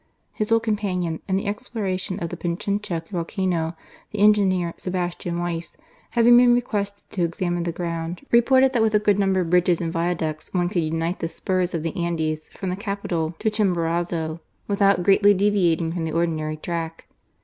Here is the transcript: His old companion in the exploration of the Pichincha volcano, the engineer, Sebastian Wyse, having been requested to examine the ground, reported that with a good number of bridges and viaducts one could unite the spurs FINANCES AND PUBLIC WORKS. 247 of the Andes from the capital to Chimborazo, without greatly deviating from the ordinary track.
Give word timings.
His 0.33 0.51
old 0.51 0.63
companion 0.63 1.21
in 1.27 1.35
the 1.35 1.45
exploration 1.45 2.17
of 2.23 2.29
the 2.29 2.35
Pichincha 2.35 3.03
volcano, 3.11 3.75
the 4.11 4.17
engineer, 4.17 4.73
Sebastian 4.75 5.37
Wyse, 5.37 5.77
having 6.17 6.35
been 6.37 6.55
requested 6.55 7.07
to 7.11 7.23
examine 7.23 7.61
the 7.65 7.71
ground, 7.71 8.25
reported 8.31 8.73
that 8.73 8.81
with 8.81 8.95
a 8.95 8.99
good 8.99 9.19
number 9.19 9.41
of 9.41 9.51
bridges 9.51 9.79
and 9.79 9.93
viaducts 9.93 10.51
one 10.55 10.69
could 10.69 10.81
unite 10.81 11.19
the 11.19 11.27
spurs 11.27 11.73
FINANCES 11.73 11.85
AND 11.85 11.93
PUBLIC 11.93 12.07
WORKS. 12.07 12.17
247 12.17 12.17
of 12.17 12.17
the 12.17 12.23
Andes 12.23 12.49
from 12.57 12.69
the 12.71 12.83
capital 12.83 13.35
to 13.37 13.49
Chimborazo, 13.51 14.39
without 14.67 15.03
greatly 15.03 15.35
deviating 15.35 15.91
from 15.93 16.05
the 16.05 16.11
ordinary 16.13 16.57
track. 16.57 17.07